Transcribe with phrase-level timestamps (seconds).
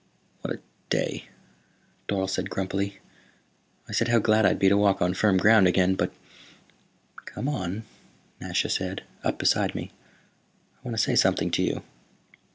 [0.41, 0.59] "What a
[0.89, 1.25] day,"
[2.07, 2.97] Dorle said grumpily.
[3.87, 6.11] "I said how glad I'd be to walk on firm ground again, but"
[7.27, 7.83] "Come on,"
[8.39, 9.03] Nasha said.
[9.23, 9.91] "Up beside me.
[10.73, 11.83] I want to say something to you.